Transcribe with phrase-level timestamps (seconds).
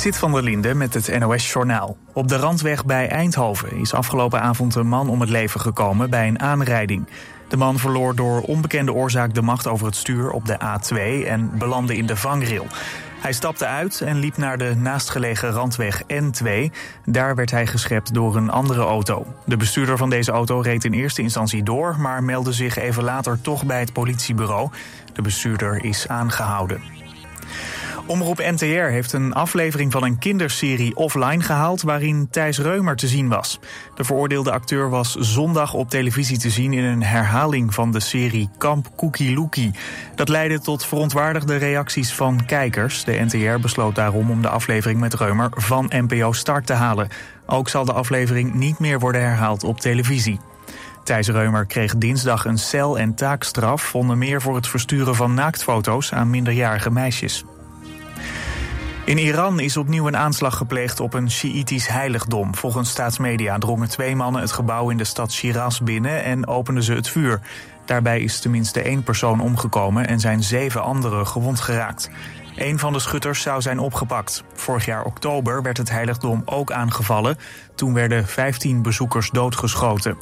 [0.00, 1.96] Zit van der Linde met het NOS-journaal.
[2.12, 6.28] Op de randweg bij Eindhoven is afgelopen avond een man om het leven gekomen bij
[6.28, 7.06] een aanrijding.
[7.48, 11.58] De man verloor door onbekende oorzaak de macht over het stuur op de A2 en
[11.58, 12.66] belandde in de vangrail.
[13.20, 16.48] Hij stapte uit en liep naar de naastgelegen randweg N2.
[17.04, 19.26] Daar werd hij geschept door een andere auto.
[19.44, 23.40] De bestuurder van deze auto reed in eerste instantie door, maar meldde zich even later
[23.40, 24.70] toch bij het politiebureau.
[25.12, 26.99] De bestuurder is aangehouden.
[28.10, 33.28] Omroep NTR heeft een aflevering van een kinderserie offline gehaald waarin Thijs Reumer te zien
[33.28, 33.58] was.
[33.94, 38.50] De veroordeelde acteur was zondag op televisie te zien in een herhaling van de serie
[38.58, 39.74] Kamp Cookie Lookie.
[40.14, 43.04] Dat leidde tot verontwaardigde reacties van kijkers.
[43.04, 47.08] De NTR besloot daarom om de aflevering met Reumer van NPO Start te halen.
[47.46, 50.40] Ook zal de aflevering niet meer worden herhaald op televisie.
[51.04, 56.12] Thijs Reumer kreeg dinsdag een cel- en taakstraf, onder meer voor het versturen van naaktfoto's
[56.12, 57.44] aan minderjarige meisjes.
[59.04, 62.54] In Iran is opnieuw een aanslag gepleegd op een Sjiïtisch heiligdom.
[62.54, 66.92] Volgens staatsmedia drongen twee mannen het gebouw in de stad Shiraz binnen en openden ze
[66.92, 67.40] het vuur.
[67.84, 72.10] Daarbij is tenminste één persoon omgekomen en zijn zeven anderen gewond geraakt.
[72.56, 74.44] Een van de schutters zou zijn opgepakt.
[74.54, 77.36] Vorig jaar oktober werd het heiligdom ook aangevallen.
[77.74, 80.18] Toen werden 15 bezoekers doodgeschoten.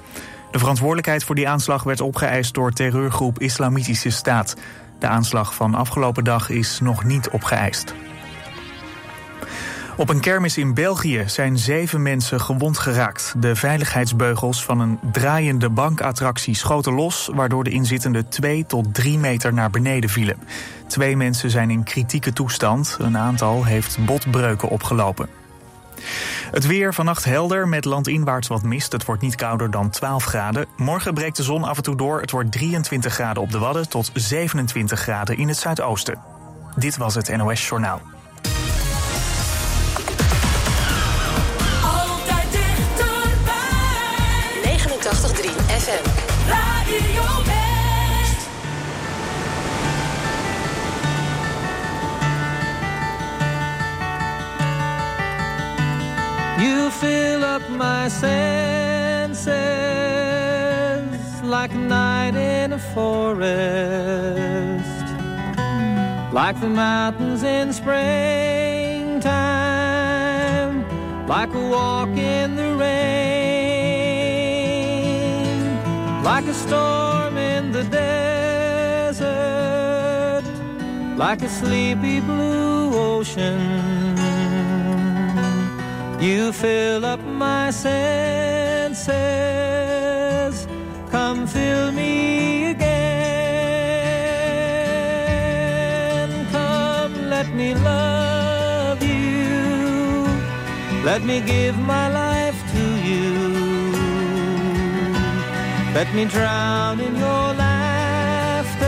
[0.51, 4.57] De verantwoordelijkheid voor die aanslag werd opgeëist door terreurgroep Islamitische Staat.
[4.99, 7.95] De aanslag van afgelopen dag is nog niet opgeëist.
[9.99, 13.35] Op een kermis in België zijn zeven mensen gewond geraakt.
[13.37, 19.53] De veiligheidsbeugels van een draaiende bankattractie schoten los, waardoor de inzittenden twee tot drie meter
[19.53, 20.37] naar beneden vielen.
[20.87, 22.97] Twee mensen zijn in kritieke toestand.
[23.01, 25.29] Een aantal heeft botbreuken opgelopen.
[26.51, 28.93] Het weer vannacht helder met landinwaarts wat mist.
[28.93, 30.67] Het wordt niet kouder dan 12 graden.
[30.77, 32.21] Morgen breekt de zon af en toe door.
[32.21, 36.19] Het wordt 23 graden op de Wadden tot 27 graden in het zuidoosten.
[36.77, 38.01] Dit was het NOS Journaal.
[56.61, 59.49] You fill up my senses
[61.45, 63.45] like a night in a forest,
[66.33, 69.19] like the mountains in springtime,
[71.29, 73.38] like a walk in the rain,
[76.29, 79.25] like a storm in the desert,
[81.17, 83.59] like a sleepy blue ocean.
[86.21, 89.09] You fill up my senses.
[91.11, 93.89] Come fill me again.
[96.53, 100.29] Come, let me love you.
[101.09, 103.48] Let me give my life to you.
[105.95, 108.87] Let me drown in your laughter.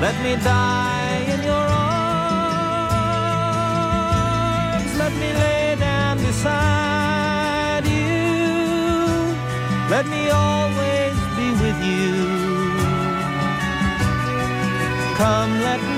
[0.00, 2.08] Let me die in your arms.
[5.02, 9.34] Let me lay down beside you.
[9.90, 12.12] Let me always be with you.
[15.16, 15.97] Come, let me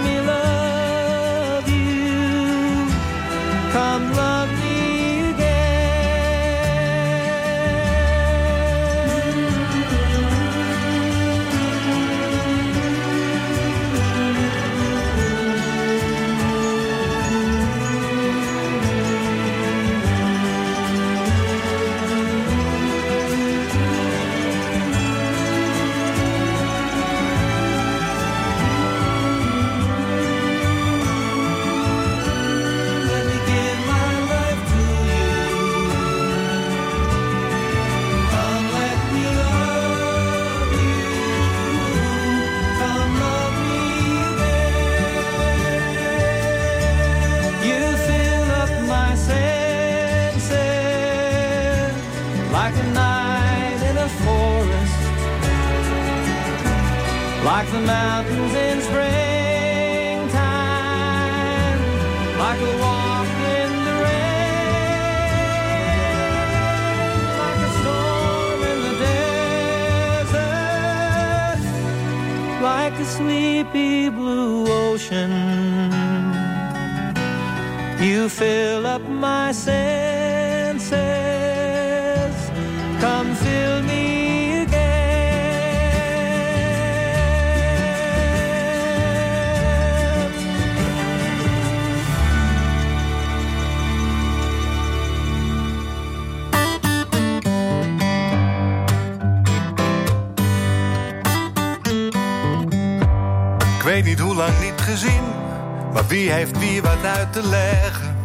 [106.20, 108.16] wie heeft wie wat uit te leggen?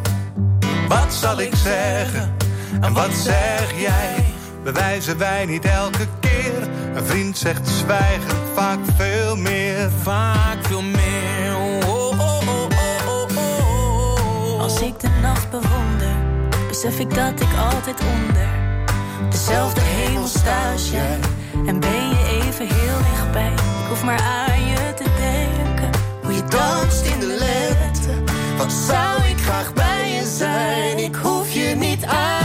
[0.88, 2.36] Wat zal ik zeggen
[2.82, 4.26] en wat zeg jij?
[4.64, 6.70] Bewijzen wij niet elke keer?
[6.96, 9.90] Een vriend zegt zwijgen vaak veel meer.
[10.02, 11.56] Vaak veel meer.
[11.56, 14.62] Oh, oh, oh, oh, oh, oh.
[14.62, 16.16] Als ik de nacht bewonder,
[16.68, 18.50] besef ik dat ik altijd onder
[19.30, 21.20] dezelfde hemel sta als jij.
[21.68, 23.54] En ben je even heel dichtbij.
[23.54, 24.45] Ik hoef maar aan
[28.72, 30.98] zou ik graag bij je zijn?
[30.98, 32.45] Ik hoef je niet uit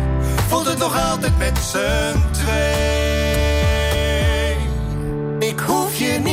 [0.51, 2.55] voelt het nog altijd met z'n twee.
[5.39, 6.30] Ik hoef je niet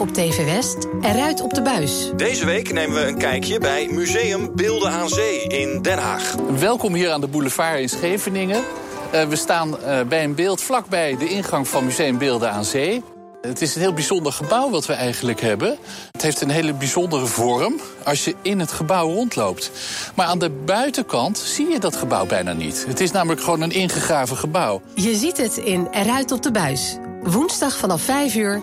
[0.00, 2.10] op TV West en Ruit op de Buis.
[2.16, 6.34] Deze week nemen we een kijkje bij Museum Beelden aan Zee in Den Haag.
[6.58, 8.62] Welkom hier aan de boulevard in Scheveningen.
[9.10, 13.02] Eh, we staan eh, bij een beeld vlakbij de ingang van Museum Beelden aan Zee.
[13.40, 15.76] Het is een heel bijzonder gebouw wat we eigenlijk hebben.
[16.12, 19.70] Het heeft een hele bijzondere vorm als je in het gebouw rondloopt.
[20.14, 22.84] Maar aan de buitenkant zie je dat gebouw bijna niet.
[22.88, 24.82] Het is namelijk gewoon een ingegraven gebouw.
[24.94, 26.96] Je ziet het in Eruit op de Buis.
[27.22, 28.62] Woensdag vanaf 5 uur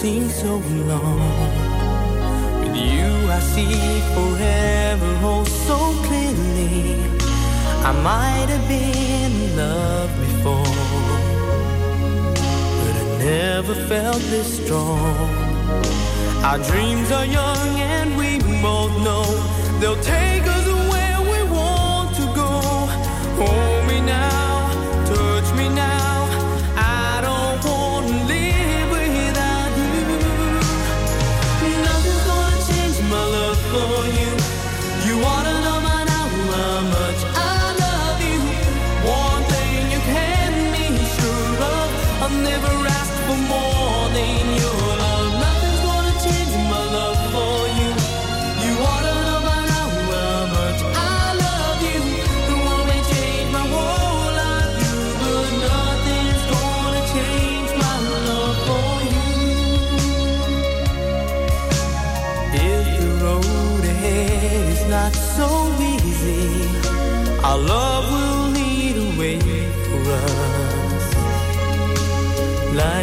[0.00, 1.20] Seem so long.
[2.60, 6.96] With you, I see forever oh so clearly.
[7.84, 10.74] I might have been in love before,
[12.80, 15.28] but I never felt this strong.
[16.48, 19.24] Our dreams are young, and we both know
[19.80, 22.50] they'll take us where we want to go.
[23.44, 23.69] Oh,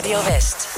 [0.00, 0.69] Radio West.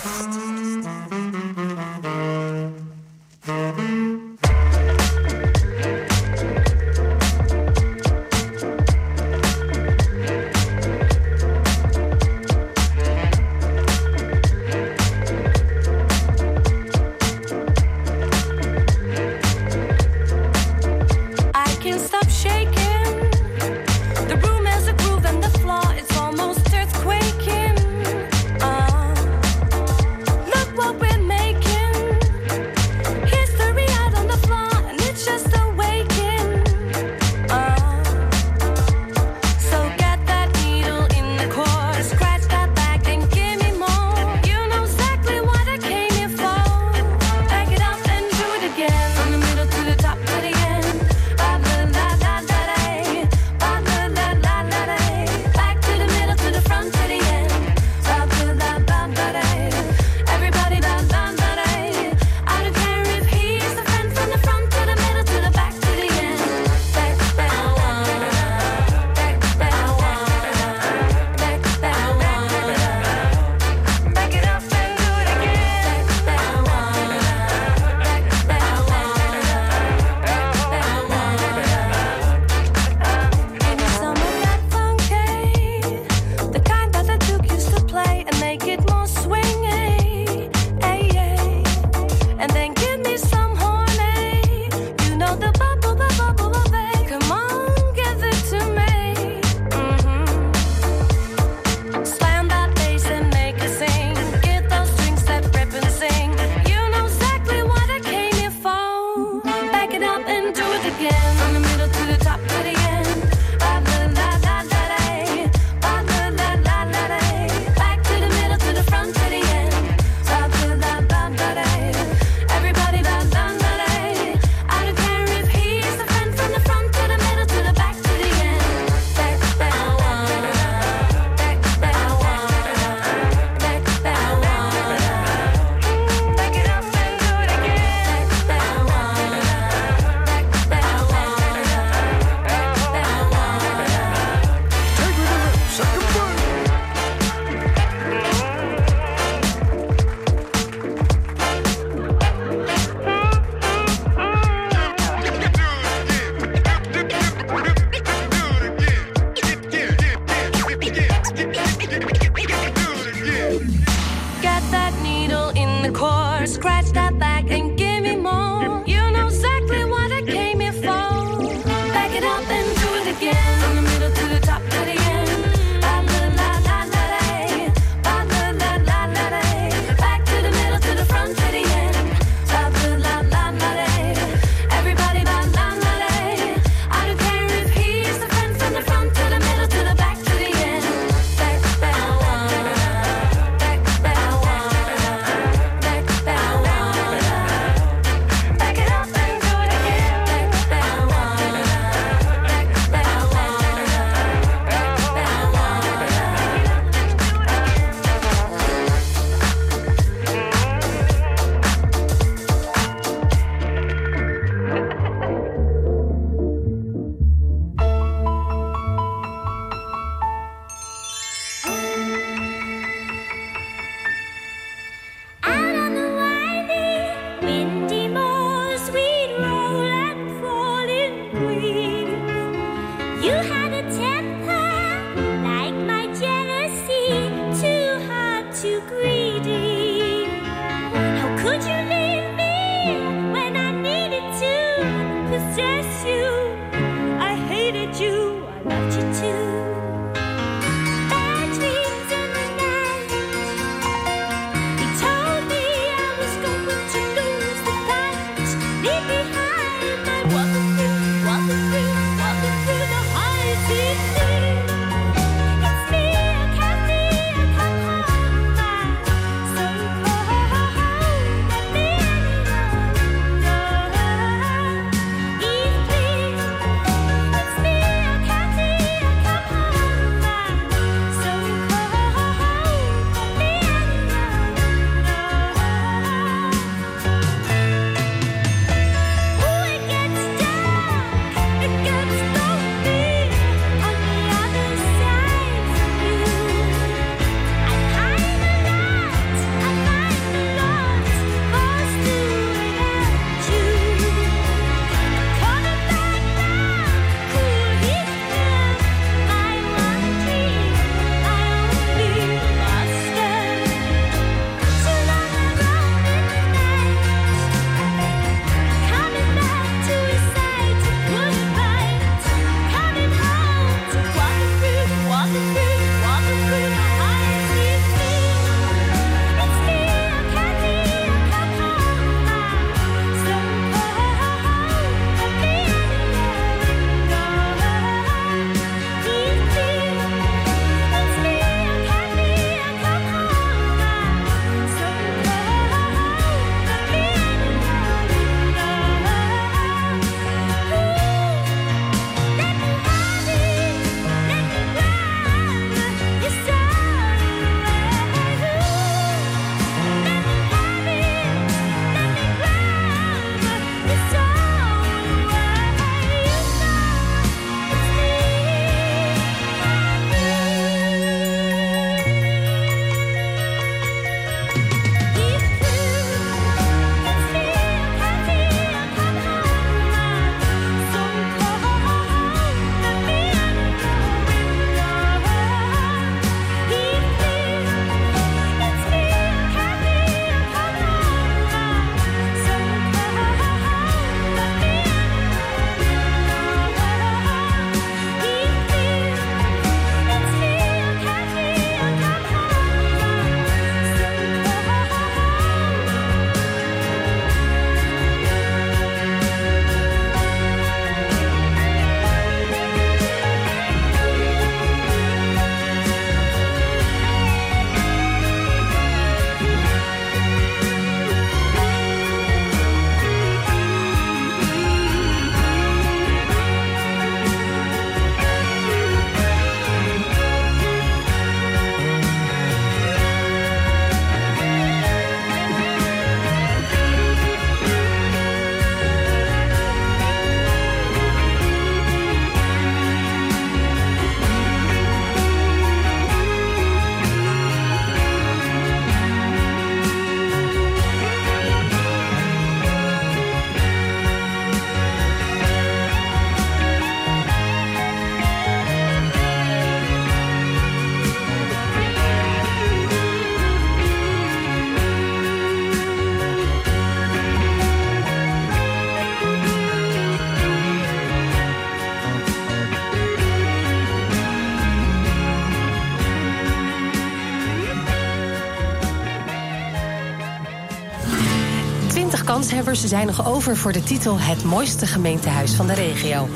[482.43, 486.29] 20 kanshebbers zijn nog over voor de titel Het mooiste gemeentehuis van de regio.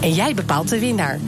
[0.00, 1.18] En jij bepaalt de winnaar.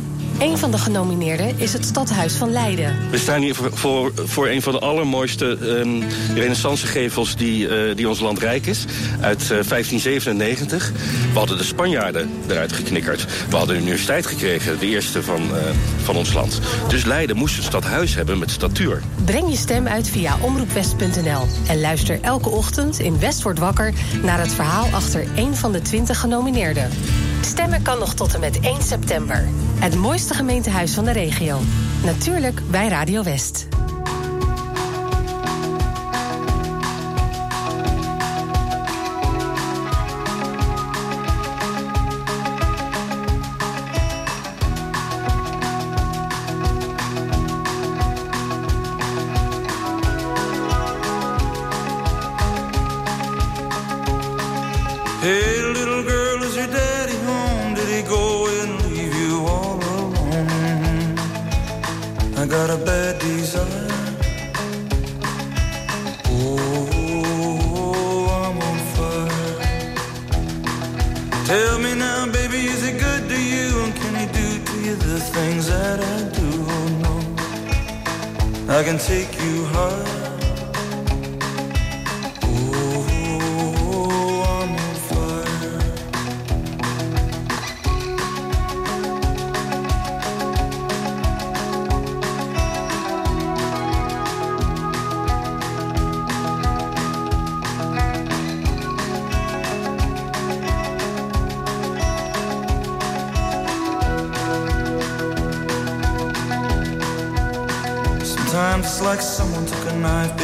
[0.40, 3.10] Een van de genomineerden is het Stadhuis van Leiden.
[3.10, 6.02] We staan hier voor, voor, voor een van de allermooiste um,
[6.34, 8.84] renaissancegevels die, uh, die ons land rijk is.
[9.20, 10.92] Uit uh, 1597.
[11.32, 13.26] We hadden de Spanjaarden eruit geknikkerd.
[13.48, 15.56] We hadden de universiteit gekregen, de eerste van, uh,
[16.02, 16.60] van ons land.
[16.88, 19.02] Dus Leiden moest een stadhuis hebben met statuur.
[19.24, 21.46] Breng je stem uit via omroepwest.nl.
[21.68, 23.92] En luister elke ochtend in West wordt wakker...
[24.22, 26.90] naar het verhaal achter een van de 20 genomineerden.
[27.40, 29.48] Stemmen kan nog tot en met 1 september.
[29.80, 31.60] Het mooiste gemeentehuis van de regio.
[32.04, 33.68] Natuurlijk bij Radio West.
[62.50, 63.88] Got a bad desire.
[66.26, 67.46] Oh,
[68.42, 69.56] I'm on fire.
[71.46, 73.84] Tell me now, baby, is he good to you?
[73.84, 76.50] And can he do to you the things that I do?
[76.76, 77.14] Oh, no.
[78.74, 80.09] I can take you high.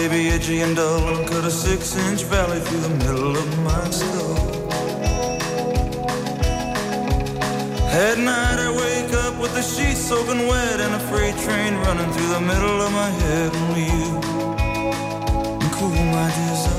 [0.08, 4.36] Baby, edgy and dull, and cut a six-inch valley through the middle of my skull.
[7.90, 12.10] At night I wake up with the sheets soaking wet and a freight train running
[12.12, 13.54] through the middle of my head.
[13.56, 14.20] Only you
[15.60, 16.75] can cool my desire.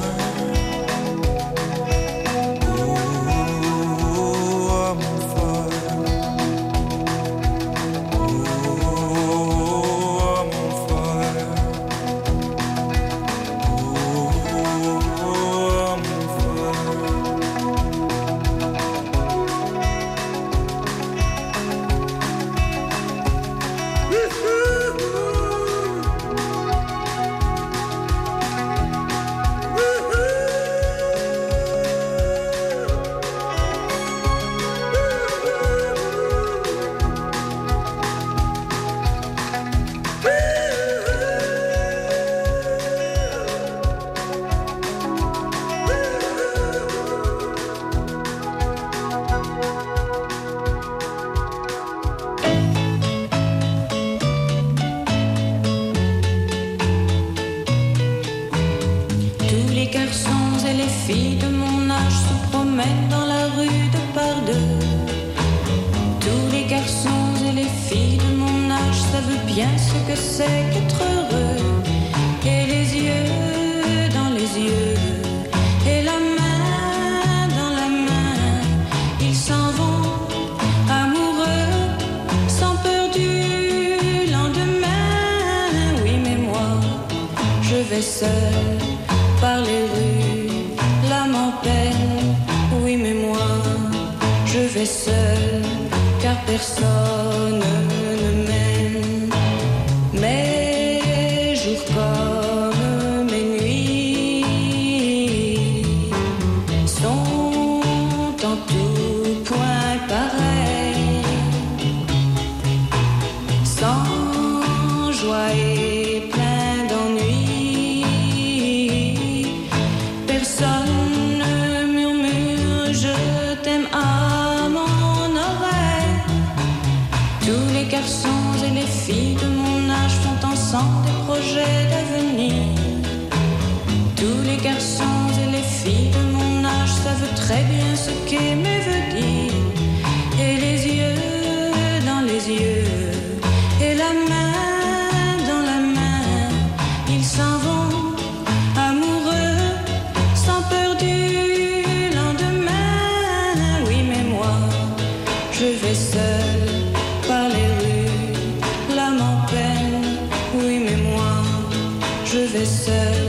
[162.88, 163.26] said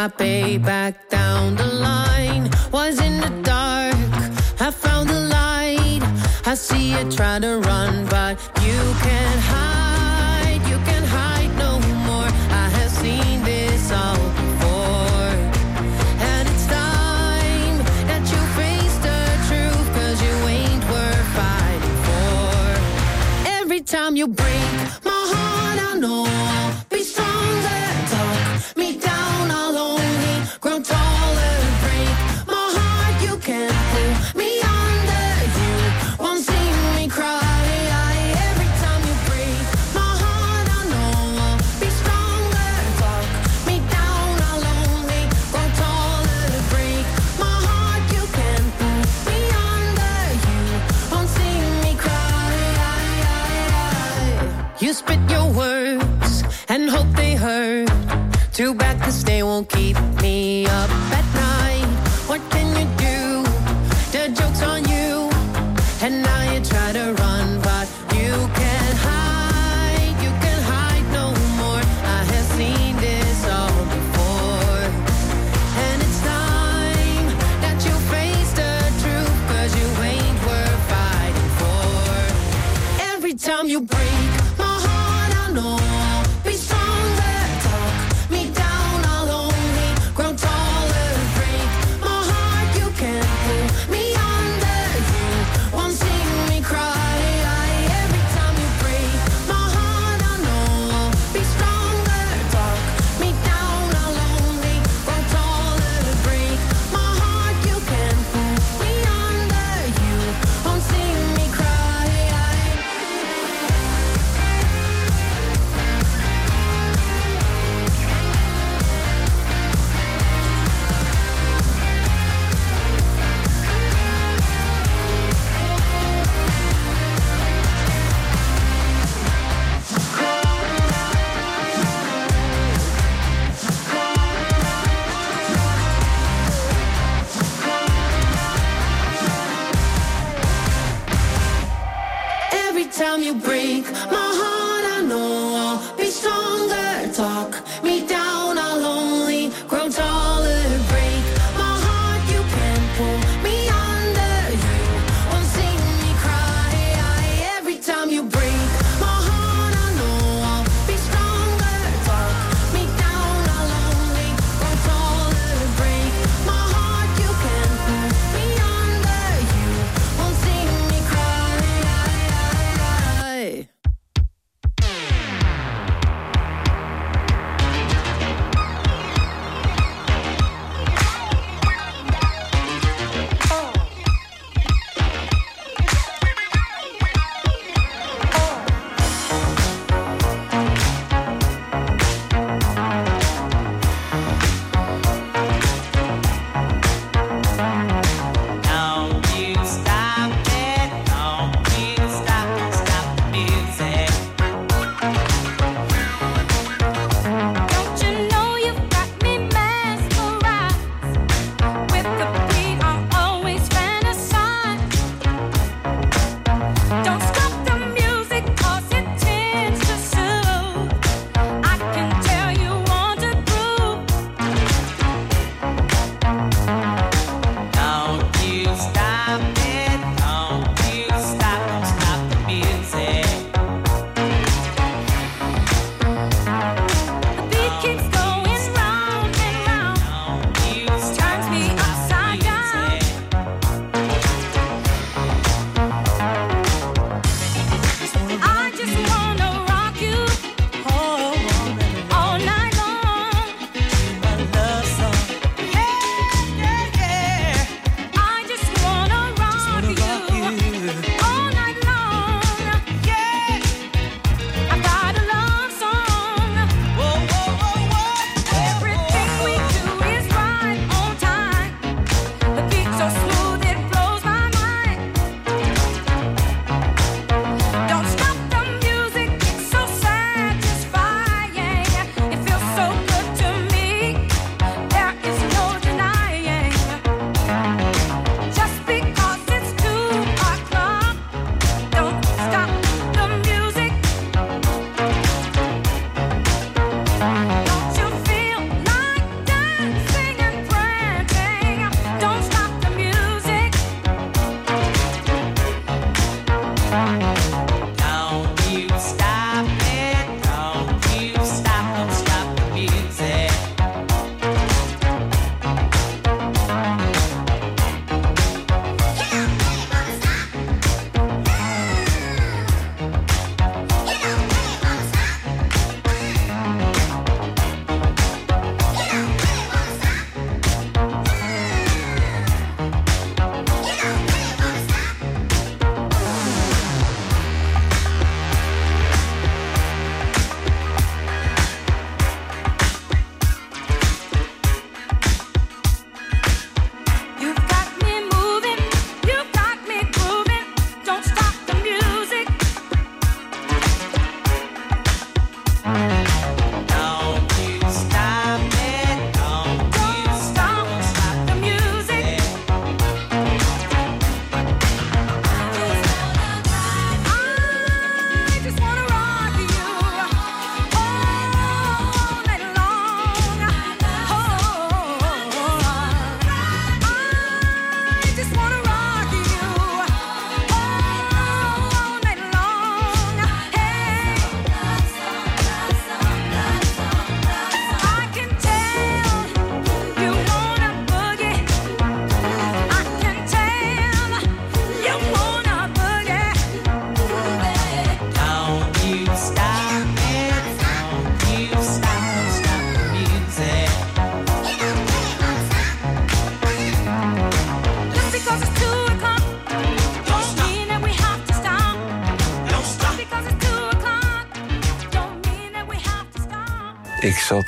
[0.00, 2.48] my way back down the line.
[2.72, 3.94] Was in the dark,
[4.58, 6.02] I found the light.
[6.46, 8.34] I see you try to run, but
[8.66, 10.62] you can't hide.
[10.70, 11.72] You can't hide no
[12.08, 12.30] more.
[12.62, 14.16] I have seen this all.
[14.40, 15.34] before,
[16.30, 17.76] and it's time
[18.10, 19.88] that you face the truth
[23.60, 24.59] every time you bring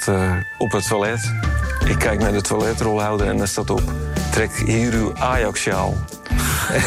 [0.06, 1.32] Eh, op het toilet.
[1.88, 3.82] Ik kijk naar de toiletrolhouder en daar staat op...
[4.30, 5.94] trek hier uw Ajax-sjaal.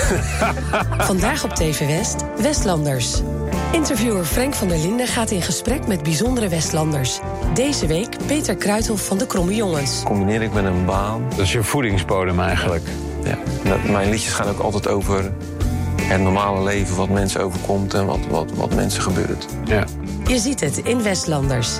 [0.97, 3.21] Vandaag op TV West, Westlanders.
[3.71, 7.19] Interviewer Frank van der Linden gaat in gesprek met bijzondere Westlanders.
[7.53, 10.01] Deze week Peter Kruithof van de Kromme Jongens.
[10.03, 11.23] Combineer ik met een baan.
[11.29, 12.87] Dat is je voedingsbodem eigenlijk.
[13.23, 13.37] Ja.
[13.91, 15.31] Mijn liedjes gaan ook altijd over
[16.01, 19.45] het normale leven, wat mensen overkomt en wat, wat, wat mensen gebeurt.
[19.65, 19.85] Ja.
[20.27, 21.79] Je ziet het in Westlanders.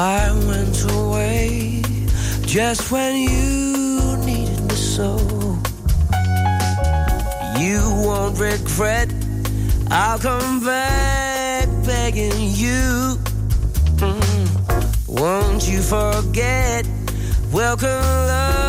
[0.00, 1.82] I went away
[2.42, 5.16] just when you needed me so.
[7.58, 9.12] You won't regret,
[9.90, 13.18] I'll come back begging you.
[13.96, 15.08] Mm.
[15.08, 16.86] Won't you forget?
[17.50, 18.67] Welcome, love.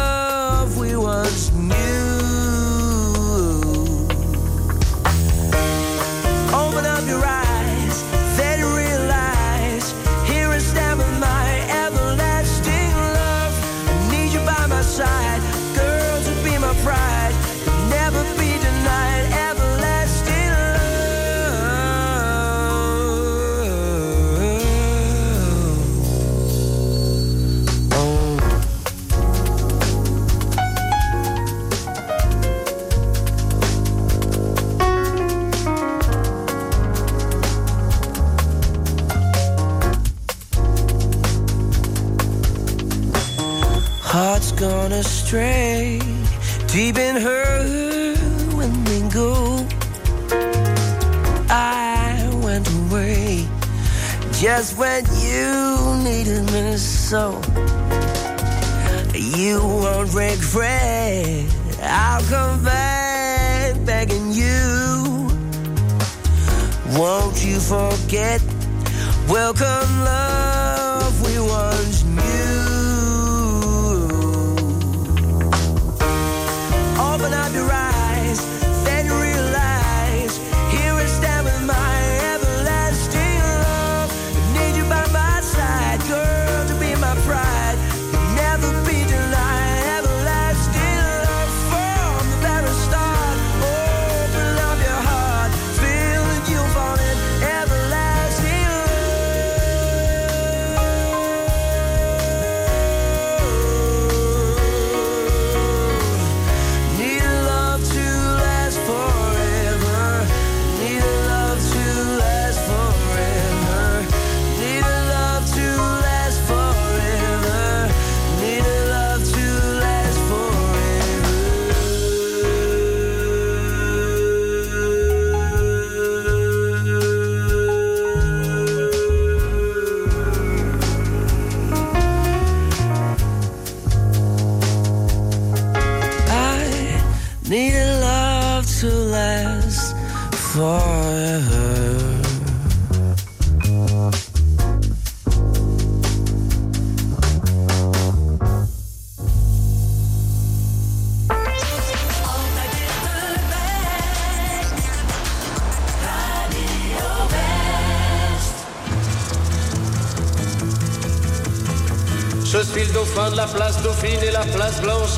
[45.30, 46.00] Astray.
[46.70, 48.16] Deep in her
[48.58, 49.64] when we go.
[51.48, 53.48] I went away
[54.34, 57.40] just when you needed me so.
[59.14, 61.46] You won't regret.
[61.84, 65.30] I'll come back begging you.
[66.98, 68.42] Won't you forget?
[69.30, 70.29] Welcome, love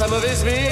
[0.01, 0.70] sa mauvaise mine.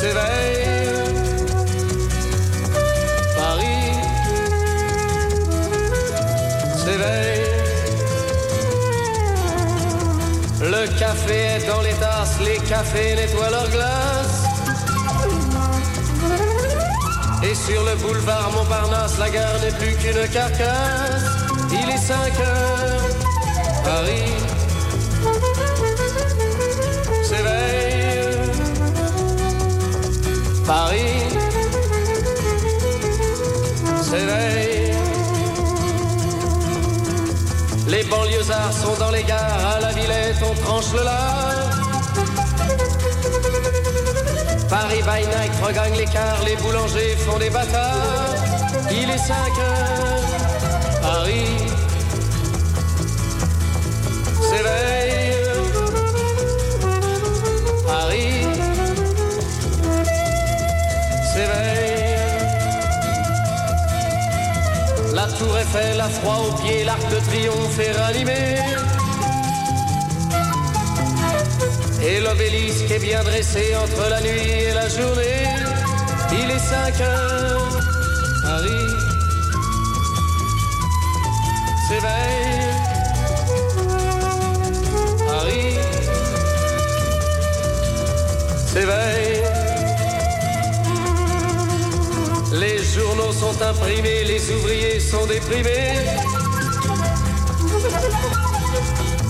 [0.00, 0.66] S'éveille.
[3.36, 3.92] Paris
[6.84, 7.46] s'éveille.
[10.60, 14.42] Le café est dans les tasses, les cafés nettoient leurs glaces.
[17.42, 21.26] Et sur le boulevard Montparnasse, la gare n'est plus qu'une carcasse.
[21.70, 23.02] Il est 5 heures,
[23.84, 24.55] Paris
[30.66, 31.22] Paris
[34.02, 34.92] s'éveille.
[37.86, 41.70] Les banlieusards sont dans les gares, à la Villette on tranche le lard.
[44.68, 48.34] Paris by night regagne l'écart, les boulangers font des bâtards.
[48.90, 51.46] Il est 5 heures, Paris
[54.42, 54.95] s'éveille.
[65.46, 68.56] Tour Eiffel a froid aux pieds, l'arc de triomphe est ranimé.
[72.02, 75.46] Et l'obélisque est bien dressé entre la nuit et la journée.
[76.32, 77.80] Il est 5 heures,
[78.42, 78.88] Paris
[81.88, 82.74] s'éveille.
[85.26, 85.78] Paris
[88.72, 89.35] s'éveille.
[92.96, 95.96] Journaux sont imprimés, les ouvriers sont déprimés.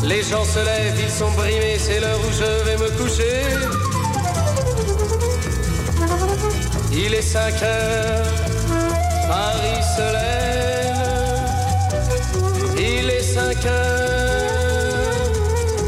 [0.05, 3.43] Les gens se lèvent, ils sont brimés, c'est l'heure où je vais me coucher.
[6.93, 8.27] Il est 5 heures,
[9.29, 10.97] Paris se lève.
[12.79, 15.25] Il est 5 heures,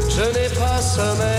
[0.09, 1.38] je n'ai pas sommeil.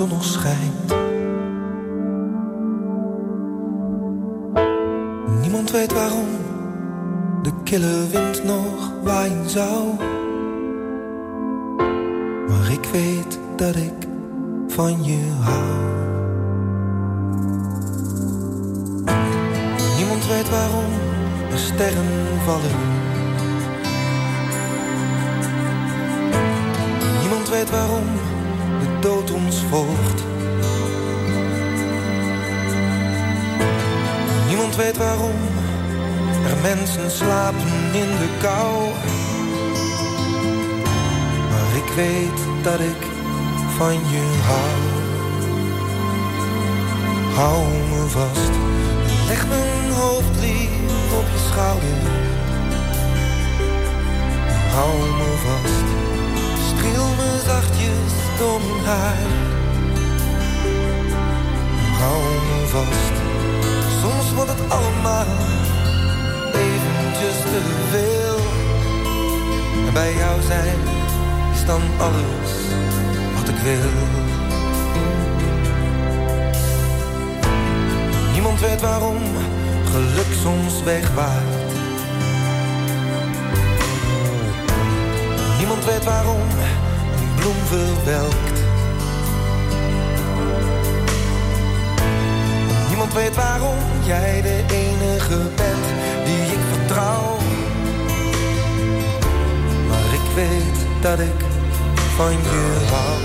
[0.00, 0.99] Zon nog schijnt.
[42.00, 43.02] Weet dat ik
[43.76, 44.72] van je hou.
[47.38, 48.54] Hou me vast,
[49.28, 52.00] leg mijn hoofd lief op je schouder.
[54.76, 55.88] Hou me vast,
[56.68, 59.30] streel me zachtjes door mijn haar.
[62.02, 63.14] Hou me vast,
[64.00, 65.32] soms wordt het allemaal
[66.66, 68.38] eventjes te veel.
[69.92, 70.99] Bij jou zijn
[71.70, 72.52] dan alles
[73.34, 73.90] wat ik wil.
[78.32, 79.22] Niemand weet waarom
[79.90, 81.72] geluk soms wegwaait.
[85.58, 86.48] Niemand weet waarom
[87.16, 88.58] een bloem verwelkt.
[92.88, 95.86] Niemand weet waarom jij de enige bent
[96.24, 97.36] die ik vertrouw.
[99.88, 101.49] Maar ik weet dat ik
[102.20, 103.20] van je hou.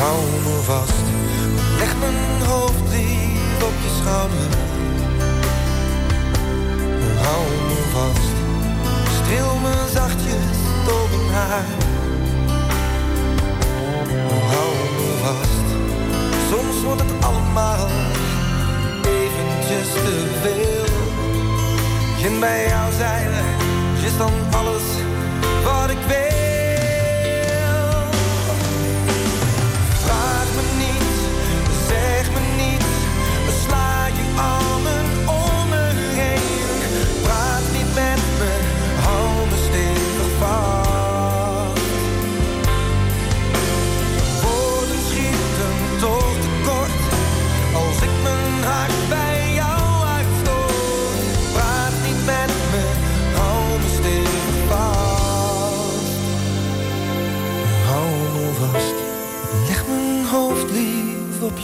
[0.00, 1.06] Hou me vast,
[1.78, 4.48] leg mijn hoofd lief op je schouder.
[7.24, 8.34] Hou me vast,
[9.18, 11.68] streel me zachtjes door mijn haar.
[14.52, 15.66] Hou me vast,
[16.50, 17.88] soms wordt het allemaal
[19.18, 20.84] eventjes te veel.
[22.30, 23.30] En bij jou zijn
[24.04, 24.86] is dan alles
[25.64, 26.25] wat ik wil.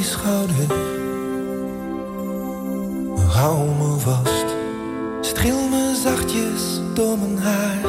[0.02, 0.66] Schouder.
[3.28, 4.46] Hou me vast,
[5.20, 7.80] streel me zachtjes door mijn haar.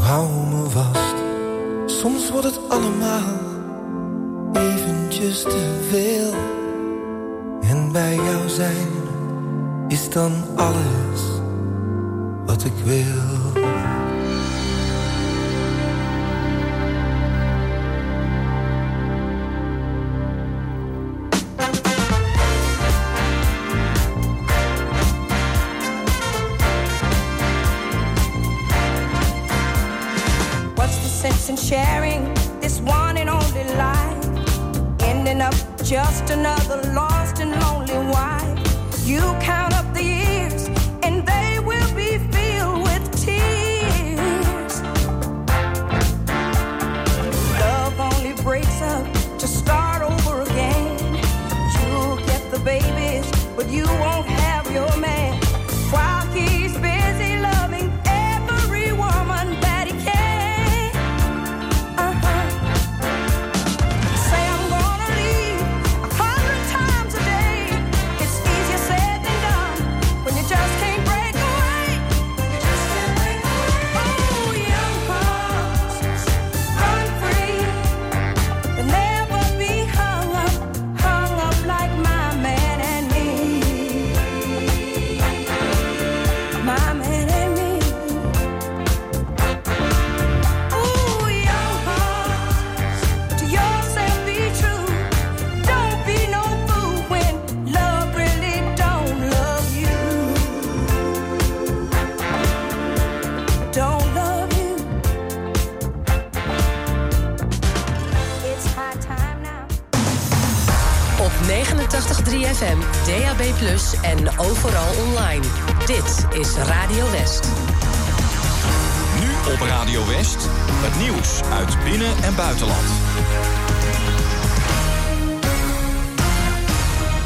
[0.00, 1.14] Hou me vast,
[1.86, 3.38] soms wordt het allemaal
[4.52, 6.32] eventjes te veel.
[7.70, 8.88] En bij jou zijn
[9.88, 11.03] is dan alles